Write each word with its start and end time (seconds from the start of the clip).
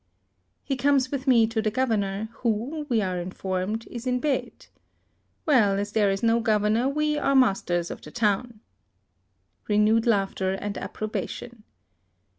He 0.63 0.75
comes 0.75 1.11
with 1.11 1.27
me 1.27 1.45
to 1.45 1.61
the 1.61 1.69
governor, 1.69 2.29
who, 2.37 2.87
we 2.89 3.03
are 3.03 3.19
informed, 3.19 3.85
is 3.91 4.07
in 4.07 4.19
bed. 4.19 4.65
Well, 5.45 5.77
as 5.77 5.91
there 5.91 6.09
is 6.09 6.23
no 6.23 6.39
governor, 6.39 6.89
we 6.89 7.19
are 7.19 7.35
masters 7.35 7.91
of 7.91 8.01
the 8.01 8.09
town. 8.09 8.61
(Renewed 9.67 10.07
laughter 10.07 10.53
and 10.53 10.75
approbation.) 10.75 11.61